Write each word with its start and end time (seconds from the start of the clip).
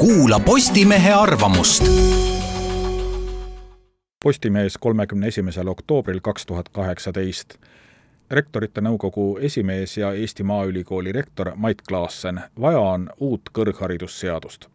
kuula 0.00 0.40
Postimehe 0.40 1.12
arvamust. 1.12 1.84
Postimees 4.24 4.78
kolmekümne 4.78 5.26
esimesel 5.26 5.66
oktoobril 5.66 6.20
kaks 6.22 6.46
tuhat 6.46 6.68
kaheksateist. 6.68 7.54
rektorite 8.30 8.80
nõukogu 8.80 9.38
esimees 9.40 9.96
ja 9.96 10.12
Eesti 10.12 10.42
Maaülikooli 10.42 11.12
rektor 11.12 11.52
Mait 11.56 11.82
Klaassen, 11.88 12.40
vaja 12.60 12.80
on 12.80 13.10
uut 13.18 13.50
kõrgharidusseadust 13.58 14.68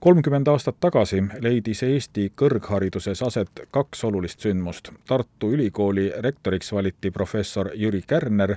kolmkümmend 0.00 0.46
aastat 0.48 0.76
tagasi 0.80 1.22
leidis 1.40 1.82
Eesti 1.82 2.32
kõrghariduses 2.36 3.22
aset 3.26 3.66
kaks 3.70 4.04
olulist 4.04 4.40
sündmust. 4.40 4.92
Tartu 5.08 5.52
Ülikooli 5.52 6.12
rektoriks 6.18 6.72
valiti 6.72 7.10
professor 7.10 7.70
Jüri 7.74 8.02
Kärner 8.06 8.56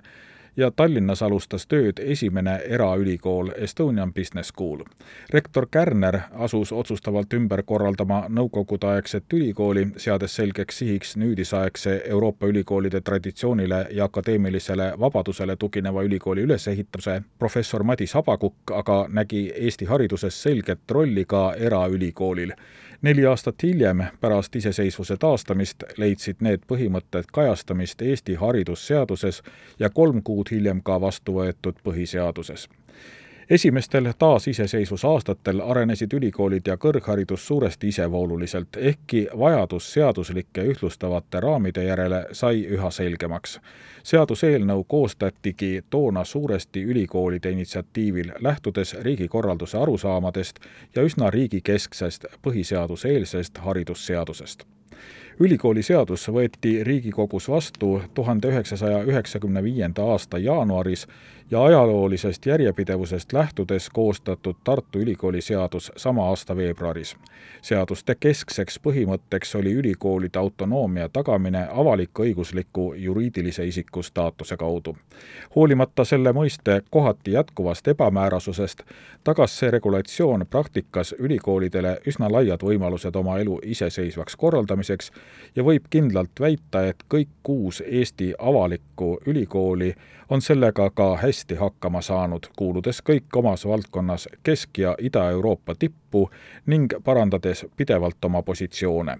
ja 0.57 0.71
Tallinnas 0.75 1.21
alustas 1.21 1.67
tööd 1.67 1.99
esimene 1.99 2.57
eraülikool 2.67 3.51
Estonian 3.57 4.13
Business 4.13 4.49
School. 4.49 4.83
rektor 5.29 5.67
Kärner 5.71 6.19
asus 6.31 6.71
otsustavalt 6.71 7.33
ümber 7.33 7.63
korraldama 7.63 8.25
nõukogudeaegset 8.29 9.33
ülikooli, 9.33 9.87
seades 9.97 10.35
selgeks 10.35 10.77
sihiks 10.77 11.15
nüüdisaegse 11.17 12.01
Euroopa 12.05 12.47
ülikoolide 12.47 13.01
traditsioonile 13.01 13.87
ja 13.91 14.03
akadeemilisele 14.03 14.93
vabadusele 14.99 15.55
tugineva 15.55 16.03
ülikooli 16.03 16.41
ülesehituse. 16.41 17.21
professor 17.39 17.83
Madis 17.83 18.13
Habakukk 18.13 18.71
aga 18.71 19.05
nägi 19.09 19.51
Eesti 19.55 19.85
hariduses 19.85 20.43
selget 20.43 20.79
rolli 20.91 21.25
ka 21.25 21.53
eraülikoolil 21.53 22.51
neli 23.01 23.25
aastat 23.25 23.63
hiljem, 23.63 24.03
pärast 24.21 24.55
iseseisvuse 24.55 25.17
taastamist, 25.17 25.83
leidsid 25.97 26.41
need 26.41 26.65
põhimõtted 26.67 27.31
kajastamist 27.33 28.01
Eesti 28.01 28.35
haridusseaduses 28.35 29.41
ja 29.79 29.89
kolm 29.89 30.21
kuud 30.23 30.51
hiljem 30.51 30.81
ka 30.83 31.01
vastu 31.01 31.39
võetud 31.39 31.81
põhiseaduses 31.83 32.67
esimestel 33.49 34.13
taasiseseisvuse 34.19 35.07
aastatel 35.07 35.61
arenesid 35.61 36.13
ülikoolid 36.13 36.67
ja 36.67 36.77
kõrgharidus 36.77 37.47
suuresti 37.47 37.87
isevooluliselt, 37.87 38.77
ehkki 38.77 39.27
vajadus 39.39 39.93
seaduslike 39.93 40.63
ühtlustavate 40.63 41.39
raamide 41.39 41.83
järele 41.83 42.25
sai 42.31 42.65
üha 42.65 42.91
selgemaks. 42.91 43.59
seaduseelnõu 44.03 44.83
koostatigi 44.87 45.83
toona 45.89 46.23
suuresti 46.23 46.83
ülikoolide 46.83 47.51
initsiatiivil, 47.51 48.31
lähtudes 48.39 48.93
riigikorralduse 48.93 49.77
arusaamadest 49.77 50.59
ja 50.95 51.01
üsna 51.01 51.29
riigikesksest 51.29 52.25
põhiseaduseelsest 52.41 53.57
haridusseadusest 53.57 54.65
ülikooliseadus 55.39 56.27
võeti 56.29 56.83
Riigikogus 56.83 57.49
vastu 57.49 58.01
tuhande 58.13 58.47
üheksasaja 58.47 59.03
üheksakümne 59.03 59.63
viienda 59.63 60.03
aasta 60.03 60.37
jaanuaris 60.37 61.07
ja 61.51 61.63
ajaloolisest 61.63 62.45
järjepidevusest 62.45 63.33
lähtudes 63.33 63.89
koostatud 63.89 64.55
Tartu 64.63 64.99
Ülikooli 64.99 65.41
seadus 65.41 65.91
sama 65.95 66.29
aasta 66.29 66.55
veebruaris. 66.55 67.15
seaduste 67.61 68.15
keskseks 68.19 68.79
põhimõtteks 68.79 69.57
oli 69.59 69.73
ülikoolide 69.73 70.39
autonoomia 70.39 71.09
tagamine 71.09 71.67
avalik-õigusliku 71.71 72.93
juriidilise 72.97 73.65
isiku 73.67 74.03
staatuse 74.03 74.57
kaudu. 74.57 74.97
hoolimata 75.55 76.05
selle 76.05 76.31
mõiste 76.31 76.81
kohati 76.89 77.31
jätkuvast 77.31 77.87
ebamäärasusest, 77.87 78.81
tagas 79.23 79.59
see 79.59 79.71
regulatsioon 79.71 80.45
praktikas 80.49 81.15
ülikoolidele 81.19 81.97
üsna 82.07 82.31
laiad 82.31 82.63
võimalused 82.63 83.15
oma 83.15 83.39
elu 83.39 83.59
iseseisvaks 83.63 84.35
korraldamiseks 84.35 84.90
ja 85.55 85.63
võib 85.63 85.87
kindlalt 85.89 86.39
väita, 86.39 86.85
et 86.87 87.03
kõik 87.13 87.29
kuus 87.43 87.83
Eesti 87.85 88.33
avalikku 88.39 89.19
ülikooli 89.25 89.93
on 90.29 90.41
sellega 90.41 90.89
ka 90.89 91.17
hästi 91.17 91.55
hakkama 91.55 92.01
saanud, 92.01 92.47
kuuludes 92.55 93.01
kõik 93.09 93.35
omas 93.35 93.65
valdkonnas 93.65 94.27
Kesk- 94.43 94.77
ja 94.77 94.95
Ida-Euroopa 94.99 95.75
tippu 95.75 96.29
ning 96.65 96.93
parandades 97.03 97.65
pidevalt 97.77 98.25
oma 98.25 98.41
positsioone. 98.41 99.17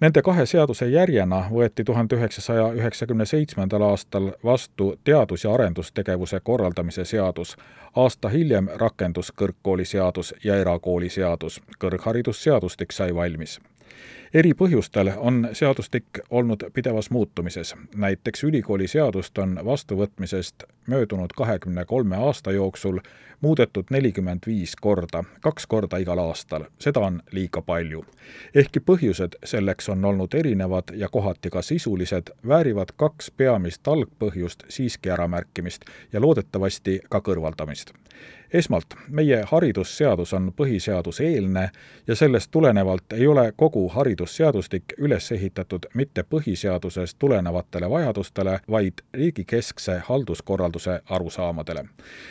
Nende 0.00 0.22
kahe 0.22 0.46
seaduse 0.46 0.86
järjena 0.90 1.44
võeti 1.50 1.84
tuhande 1.84 2.16
üheksasaja 2.16 2.66
üheksakümne 2.74 3.26
seitsmendal 3.26 3.82
aastal 3.82 4.32
vastu 4.44 4.94
teadus- 5.04 5.44
ja 5.44 5.54
arendustegevuse 5.54 6.40
korraldamise 6.40 7.04
seadus, 7.04 7.56
aasta 7.96 8.28
hiljem 8.28 8.68
rakendus 8.74 9.32
kõrgkooliseadus 9.32 10.34
ja 10.44 10.56
erakooliseadus, 10.56 11.60
kõrgharidusseadustik 11.78 12.92
sai 12.92 13.14
valmis 13.14 13.60
eri 14.34 14.52
põhjustel 14.58 15.12
on 15.16 15.48
seadustik 15.52 16.20
olnud 16.30 16.64
pidevas 16.74 17.10
muutumises. 17.10 17.74
näiteks 17.96 18.44
ülikooliseadust 18.44 19.38
on 19.38 19.60
vastuvõtmisest 19.64 20.64
möödunud 20.86 21.30
kahekümne 21.36 21.84
kolme 21.84 22.16
aasta 22.16 22.52
jooksul 22.52 22.98
muudetud 23.40 23.84
nelikümmend 23.90 24.46
viis 24.46 24.76
korda, 24.76 25.24
kaks 25.40 25.66
korda 25.66 25.96
igal 25.96 26.18
aastal. 26.18 26.64
seda 26.78 27.00
on 27.00 27.22
liiga 27.32 27.62
palju. 27.62 28.04
ehkki 28.54 28.80
põhjused 28.80 29.38
selleks 29.44 29.88
on 29.88 30.04
olnud 30.04 30.34
erinevad 30.34 30.84
ja 30.94 31.08
kohati 31.08 31.50
ka 31.50 31.62
sisulised, 31.62 32.30
väärivad 32.48 32.92
kaks 32.96 33.30
peamist 33.30 33.88
algpõhjust 33.88 34.64
siiski 34.68 35.10
äramärkimist 35.10 35.84
ja 36.12 36.20
loodetavasti 36.20 37.00
ka 37.10 37.20
kõrvaldamist 37.20 37.92
esmalt, 38.52 38.86
meie 39.08 39.44
haridusseadus 39.46 40.32
on 40.32 40.52
põhiseaduseelne 40.56 41.70
ja 42.06 42.16
sellest 42.16 42.50
tulenevalt 42.50 43.12
ei 43.12 43.26
ole 43.26 43.52
kogu 43.56 43.88
haridusseadustik 43.88 44.84
üles 44.98 45.32
ehitatud 45.32 45.86
mitte 45.94 46.24
põhiseadusest 46.34 47.16
tulenevatele 47.18 47.90
vajadustele, 47.90 48.60
vaid 48.70 48.92
riigikeskse 49.14 49.98
halduskorralduse 50.04 51.00
arusaamadele. 51.10 51.84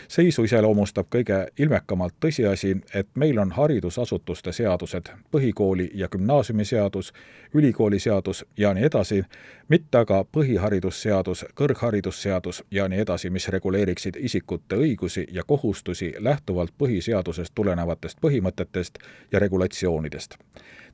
seisu 0.07 0.44
iseloomustab 0.44 1.07
kõige 1.16 1.47
ilmekamalt 1.59 2.13
tõsiasi, 2.25 2.78
et 2.94 3.07
meil 3.16 3.38
on 3.38 3.52
haridusasutuste 3.52 4.52
seadused, 4.52 5.09
põhikooli- 5.31 5.91
ja 5.94 6.07
gümnaasiumiseadus, 6.07 7.13
ülikooliseadus 7.53 8.46
ja 8.57 8.73
nii 8.73 8.84
edasi, 8.84 9.23
mitte 9.68 9.97
aga 9.97 10.25
põhiharidusseadus, 10.31 11.46
kõrgharidusseadus 11.56 12.63
ja 12.72 12.88
nii 12.88 13.00
edasi, 13.00 13.29
mis 13.29 13.47
reguleeriksid 13.47 14.16
isikute 14.19 14.75
õigusi 14.75 15.25
ja 15.31 15.44
kohustusi 15.47 16.03
lähtuvalt 16.19 16.74
põhiseadusest 16.78 17.53
tulenevatest 17.56 18.18
põhimõtetest 18.22 18.97
ja 19.31 19.40
regulatsioonidest. 19.40 20.38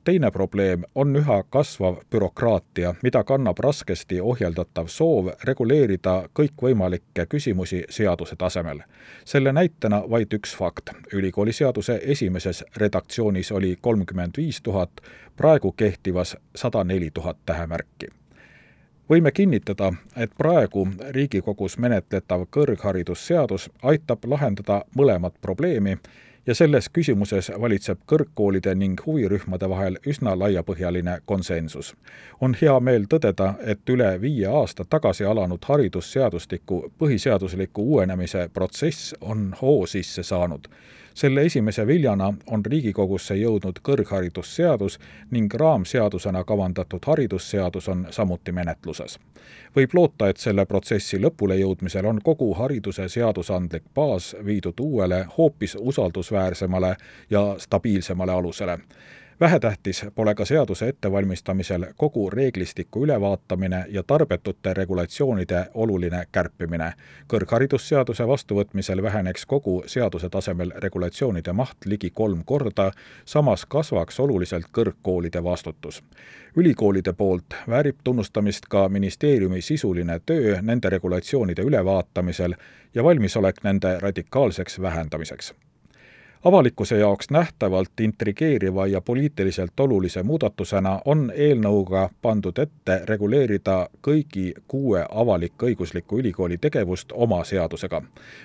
teine 0.04 0.30
probleem 0.30 0.84
on 0.94 1.16
üha 1.16 1.42
kasvav 1.50 1.96
bürokraatia, 2.10 2.94
mida 3.02 3.24
kannab 3.24 3.58
raskesti 3.58 4.20
ohjeldatav 4.20 4.86
soov 4.86 5.28
reguleerida 5.44 6.14
kõikvõimalikke 6.38 7.26
küsimusi 7.26 7.84
seaduse 7.90 8.36
tasemel. 8.36 8.80
selle 9.24 9.52
näitena 9.52 10.02
vaid 10.10 10.32
üks 10.34 10.56
fakt. 10.56 10.90
ülikooliseaduse 11.12 12.00
esimeses 12.02 12.64
redaktsioonis 12.76 13.52
oli 13.52 13.76
kolmkümmend 13.80 14.32
viis 14.36 14.62
tuhat, 14.62 14.90
praegu 15.36 15.72
kehtivas 15.72 16.36
sada 16.54 16.84
neli 16.84 17.10
tuhat 17.14 17.36
tähemärki 17.46 18.19
võime 19.10 19.32
kinnitada, 19.34 19.90
et 20.16 20.30
praegu 20.38 20.86
Riigikogus 21.10 21.78
menetletav 21.82 22.46
kõrgharidusseadus 22.54 23.68
aitab 23.82 24.24
lahendada 24.30 24.84
mõlemat 24.94 25.34
probleemi 25.42 25.96
ja 26.46 26.54
selles 26.54 26.88
küsimuses 26.88 27.50
valitseb 27.60 27.98
kõrgkoolide 28.12 28.74
ning 28.74 29.00
huvirühmade 29.06 29.68
vahel 29.68 29.98
üsna 30.06 30.38
laiapõhjaline 30.38 31.18
konsensus. 31.24 31.94
on 32.40 32.56
hea 32.62 32.80
meel 32.80 33.04
tõdeda, 33.14 33.54
et 33.60 33.88
üle 33.88 34.20
viie 34.20 34.46
aasta 34.46 34.84
tagasi 34.84 35.24
alanud 35.24 35.64
haridusseadustiku 35.68 36.92
põhiseadusliku 36.98 37.82
uuenemise 37.82 38.48
protsess 38.52 39.14
on 39.20 39.54
hoo 39.62 39.86
sisse 39.86 40.22
saanud 40.22 40.68
selle 41.14 41.42
esimese 41.42 41.86
viljana 41.86 42.34
on 42.46 42.64
Riigikogusse 42.64 43.34
jõudnud 43.34 43.80
kõrgharidusseadus 43.84 44.98
ning 45.30 45.54
raamseadusena 45.54 46.44
kavandatud 46.44 47.06
haridusseadus 47.06 47.88
on 47.88 48.06
samuti 48.10 48.52
menetluses. 48.52 49.18
võib 49.76 49.94
loota, 49.94 50.28
et 50.28 50.36
selle 50.36 50.64
protsessi 50.66 51.18
lõpulejõudmisel 51.18 52.06
on 52.06 52.20
kogu 52.24 52.54
hariduse 52.54 53.08
seadusandlik 53.08 53.82
baas 53.94 54.36
viidud 54.44 54.80
uuele, 54.80 55.26
hoopis 55.38 55.76
usaldusväärsemale 56.30 56.96
ja 57.30 57.54
stabiilsemale 57.58 58.32
alusele 58.32 58.78
vähetähtis 59.40 60.06
pole 60.14 60.34
ka 60.34 60.44
seaduse 60.44 60.88
ettevalmistamisel 60.88 61.86
kogu 61.96 62.30
reeglistiku 62.30 63.04
ülevaatamine 63.04 63.84
ja 63.88 64.02
tarbetute 64.02 64.74
regulatsioonide 64.74 65.66
oluline 65.74 66.26
kärpimine. 66.32 66.92
kõrgharidusseaduse 67.32 68.28
vastuvõtmisel 68.28 69.02
väheneks 69.02 69.46
kogu 69.46 69.82
seaduse 69.86 70.28
tasemel 70.28 70.72
regulatsioonide 70.76 71.52
maht 71.52 71.76
ligi 71.86 72.10
kolm 72.10 72.42
korda, 72.44 72.92
samas 73.24 73.66
kasvaks 73.66 74.20
oluliselt 74.20 74.66
kõrgkoolide 74.78 75.44
vastutus. 75.44 76.02
ülikoolide 76.56 77.12
poolt 77.12 77.54
väärib 77.68 77.96
tunnustamist 78.04 78.66
ka 78.68 78.88
ministeeriumi 78.88 79.62
sisuline 79.62 80.20
töö 80.26 80.58
nende 80.62 80.90
regulatsioonide 80.90 81.62
ülevaatamisel 81.62 82.54
ja 82.94 83.04
valmisolek 83.04 83.64
nende 83.64 83.98
radikaalseks 84.00 84.80
vähendamiseks 84.80 85.54
avalikkuse 86.44 86.98
jaoks 86.98 87.30
nähtavalt 87.30 88.00
intrigeeriva 88.00 88.86
ja 88.86 89.00
poliitiliselt 89.00 89.80
olulise 89.80 90.22
muudatusena 90.22 91.00
on 91.04 91.32
eelnõuga 91.34 92.08
pandud 92.22 92.58
ette 92.58 93.00
reguleerida 93.04 93.88
kõigi 94.08 94.54
kuue 94.68 95.04
avalik-õigusliku 95.10 96.18
ülikooli 96.18 96.58
tegevust 96.58 97.12
oma 97.12 97.44
seadusega. 97.44 98.02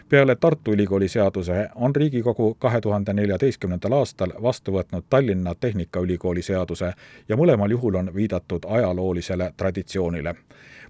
peale 0.10 0.36
Tartu 0.36 0.72
Ülikooli 0.72 1.08
seaduse 1.08 1.70
on 1.76 1.96
Riigikogu 1.96 2.54
kahe 2.60 2.82
tuhande 2.82 3.14
neljateistkümnendal 3.14 3.92
aastal 3.92 4.34
vastu 4.42 4.72
võtnud 4.72 5.04
Tallinna 5.10 5.56
Tehnikaülikooli 5.56 6.42
seaduse 6.42 6.94
ja 7.30 7.38
mõlemal 7.38 7.72
juhul 7.72 7.96
on 7.96 8.16
viidatud 8.16 8.66
ajaloolisele 8.68 9.54
traditsioonile 9.58 10.36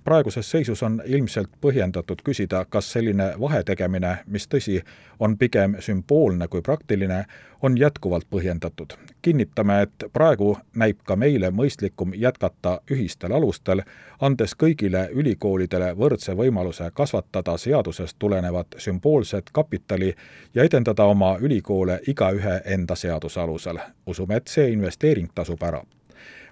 praeguses 0.06 0.52
seisus 0.52 0.84
on 0.84 1.02
ilmselt 1.06 1.50
põhjendatud 1.62 2.22
küsida, 2.24 2.66
kas 2.70 2.92
selline 2.94 3.34
vahetegemine, 3.40 4.18
mis 4.26 4.48
tõsi, 4.48 4.80
on 5.20 5.38
pigem 5.38 5.76
sümboolne 5.80 6.48
kui 6.48 6.62
praktiline, 6.62 7.26
on 7.62 7.78
jätkuvalt 7.78 8.28
põhjendatud. 8.30 8.94
kinnitame, 9.22 9.82
et 9.82 10.04
praegu 10.14 10.58
näib 10.76 10.98
ka 11.04 11.16
meile 11.16 11.50
mõistlikum 11.50 12.14
jätkata 12.16 12.82
ühistel 12.92 13.32
alustel, 13.32 13.82
andes 14.22 14.56
kõigile 14.56 15.10
ülikoolidele 15.12 15.96
võrdse 15.98 16.38
võimaluse 16.38 16.92
kasvatada 16.94 17.58
seadusest 17.58 18.16
tulenevat 18.20 18.68
sümboolset 18.78 19.50
kapitali 19.52 20.16
ja 20.54 20.64
edendada 20.64 21.04
oma 21.04 21.38
ülikoole 21.42 22.00
igaühe 22.08 22.62
enda 22.66 22.96
seaduse 22.96 23.42
alusel. 23.42 23.80
usume, 24.06 24.36
et 24.36 24.48
see 24.48 24.70
investeering 24.70 25.30
tasub 25.36 25.64
ära 25.64 25.82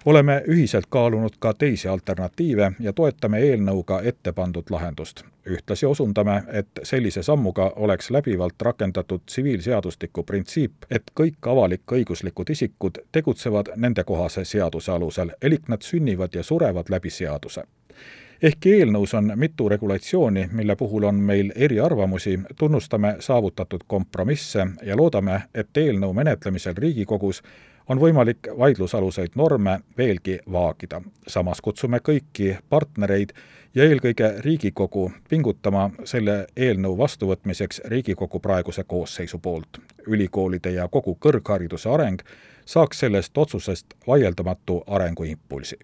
oleme 0.04 0.42
ühiselt 0.48 0.86
kaalunud 0.88 1.36
ka 1.38 1.54
teisi 1.54 1.88
alternatiive 1.88 2.72
ja 2.80 2.92
toetame 2.92 3.38
eelnõuga 3.38 4.00
ette 4.04 4.32
pandud 4.32 4.70
lahendust. 4.70 5.24
ühtlasi 5.50 5.86
osundame, 5.86 6.42
et 6.52 6.80
sellise 6.82 7.22
sammuga 7.22 7.72
oleks 7.76 8.10
läbivalt 8.10 8.62
rakendatud 8.62 9.20
tsiviilseadustiku 9.26 10.22
printsiip, 10.22 10.72
et 10.90 11.02
kõik 11.20 11.46
avalik-õiguslikud 11.46 12.50
isikud 12.50 12.98
tegutsevad 13.12 13.68
nendekohase 13.76 14.44
seaduse 14.44 14.92
alusel, 14.92 15.30
elik 15.42 15.68
nad 15.68 15.82
sünnivad 15.82 16.34
ja 16.34 16.42
surevad 16.42 16.88
läbi 16.88 17.10
seaduse 17.10 17.64
ehkki 18.42 18.72
eelnõus 18.78 19.14
on 19.14 19.32
mitu 19.36 19.68
regulatsiooni, 19.68 20.48
mille 20.52 20.76
puhul 20.76 21.02
on 21.08 21.14
meil 21.14 21.52
eriarvamusi, 21.56 22.38
tunnustame 22.58 23.16
saavutatud 23.20 23.80
kompromisse 23.86 24.66
ja 24.82 24.96
loodame, 24.96 25.42
et 25.54 25.76
eelnõu 25.76 26.12
menetlemisel 26.12 26.74
Riigikogus 26.76 27.42
on 27.88 28.00
võimalik 28.00 28.48
vaidlusaluseid 28.58 29.34
norme 29.34 29.80
veelgi 29.98 30.38
vaagida. 30.52 31.02
samas 31.26 31.60
kutsume 31.60 31.98
kõiki 31.98 32.56
partnereid 32.68 33.32
ja 33.74 33.84
eelkõige 33.84 34.34
Riigikogu 34.40 35.12
pingutama 35.28 35.90
selle 36.04 36.46
eelnõu 36.56 36.98
vastuvõtmiseks 36.98 37.80
Riigikogu 37.84 38.40
praeguse 38.40 38.84
koosseisu 38.84 39.38
poolt. 39.38 39.80
ülikoolide 40.06 40.70
ja 40.70 40.88
kogu 40.88 41.18
kõrghariduse 41.20 41.88
areng 41.88 42.20
saaks 42.64 42.98
sellest 42.98 43.38
otsusest 43.38 43.86
vaieldamatu 44.06 44.84
arenguimpulsi 44.86 45.76